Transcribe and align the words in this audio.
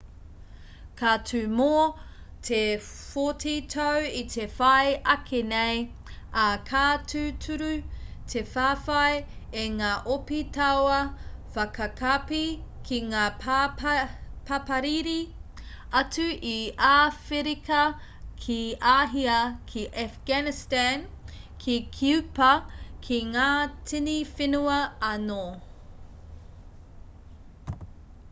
ka 0.99 1.09
tū 1.29 1.39
mō 1.55 1.65
te 2.45 2.61
40 2.85 3.57
tau 3.73 4.05
i 4.19 4.21
te 4.35 4.45
whai 4.59 4.87
ake 5.15 5.41
nei 5.49 5.83
ā 6.43 6.45
ka 6.69 6.85
tūturu 7.11 7.67
te 8.33 8.43
whawhai 8.53 9.19
e 9.65 9.65
ngā 9.75 9.91
ope 10.15 10.39
tauā 10.57 10.95
whakakapi 11.57 12.41
ki 12.89 12.99
ngā 13.11 13.27
papariri 13.43 15.15
atu 16.01 16.27
i 16.55 16.57
āwherika 16.89 17.85
ki 18.47 18.59
āhia 18.95 19.37
ki 19.73 19.87
afghanistan 20.07 21.07
ki 21.67 21.77
kīupa 21.99 22.51
ki 23.09 23.21
ngā 23.37 23.47
tini 23.93 24.19
whenua 24.35 24.83
anō 25.15 25.41